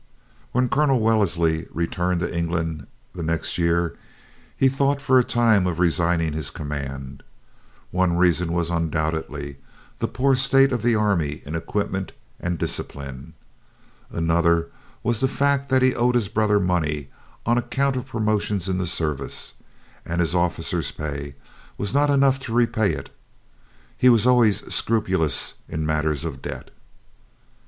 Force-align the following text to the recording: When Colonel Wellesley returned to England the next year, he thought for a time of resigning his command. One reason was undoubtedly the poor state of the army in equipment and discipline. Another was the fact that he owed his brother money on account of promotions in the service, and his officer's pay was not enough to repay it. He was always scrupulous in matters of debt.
When 0.51 0.67
Colonel 0.67 0.99
Wellesley 0.99 1.67
returned 1.69 2.21
to 2.21 2.35
England 2.35 2.87
the 3.13 3.21
next 3.21 3.59
year, 3.59 3.95
he 4.57 4.67
thought 4.67 4.99
for 4.99 5.19
a 5.19 5.23
time 5.23 5.67
of 5.67 5.77
resigning 5.77 6.33
his 6.33 6.49
command. 6.49 7.21
One 7.91 8.17
reason 8.17 8.51
was 8.51 8.71
undoubtedly 8.71 9.57
the 9.99 10.07
poor 10.07 10.35
state 10.35 10.71
of 10.73 10.81
the 10.81 10.95
army 10.95 11.43
in 11.45 11.53
equipment 11.53 12.13
and 12.39 12.57
discipline. 12.57 13.35
Another 14.09 14.71
was 15.03 15.19
the 15.19 15.27
fact 15.27 15.69
that 15.69 15.83
he 15.83 15.93
owed 15.93 16.15
his 16.15 16.29
brother 16.29 16.59
money 16.59 17.11
on 17.45 17.59
account 17.59 17.95
of 17.95 18.07
promotions 18.07 18.67
in 18.67 18.79
the 18.79 18.87
service, 18.87 19.53
and 20.03 20.19
his 20.19 20.33
officer's 20.33 20.91
pay 20.91 21.35
was 21.77 21.93
not 21.93 22.09
enough 22.09 22.39
to 22.39 22.53
repay 22.55 22.91
it. 22.91 23.11
He 23.95 24.09
was 24.09 24.25
always 24.25 24.73
scrupulous 24.73 25.53
in 25.69 25.85
matters 25.85 26.25
of 26.25 26.41
debt. 26.41 26.71